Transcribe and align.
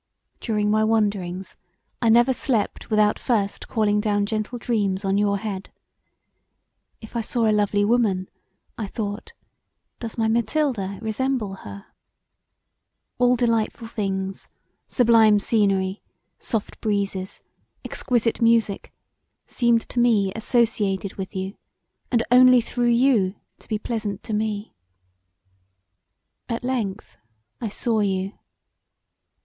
During 0.39 0.71
my 0.71 0.83
wanderings 0.83 1.57
I 2.01 2.09
never 2.09 2.33
slept 2.33 2.89
without 2.89 3.19
first 3.19 3.67
calling 3.67 4.01
down 4.01 4.25
gentle 4.25 4.57
dreams 4.57 5.05
on 5.05 5.19
your 5.19 5.37
head. 5.37 5.71
If 7.01 7.15
I 7.15 7.21
saw 7.21 7.47
a 7.47 7.51
lovely 7.53 7.85
woman, 7.85 8.27
I 8.79 8.87
thought, 8.87 9.33
does 9.99 10.17
my 10.17 10.27
Mathilda 10.27 10.97
resemble 11.03 11.53
her? 11.57 11.85
All 13.19 13.35
delightful 13.35 13.87
things, 13.87 14.49
sublime 14.87 15.37
scenery, 15.37 16.01
soft 16.39 16.81
breezes, 16.81 17.43
exquisite 17.85 18.41
music 18.41 18.91
seemed 19.45 19.81
to 19.89 19.99
me 19.99 20.33
associated 20.35 21.13
with 21.17 21.35
you 21.35 21.53
and 22.11 22.23
only 22.31 22.59
through 22.59 22.87
you 22.89 23.35
to 23.59 23.67
be 23.67 23.77
pleasant 23.77 24.23
to 24.23 24.33
me. 24.33 24.73
At 26.49 26.63
length 26.63 27.17
I 27.61 27.69
saw 27.69 27.99
you. 27.99 28.31